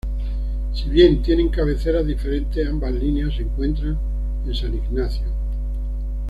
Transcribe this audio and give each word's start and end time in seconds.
Si 0.73 0.89
bien 0.89 1.21
tienen 1.21 1.49
cabeceras 1.49 2.07
diferentes, 2.07 2.67
ambas 2.67 2.91
líneas 2.91 3.35
se 3.35 3.43
encuentran 3.43 3.99
en 4.47 4.55
San 4.55 4.73
Ignacio. 4.73 5.27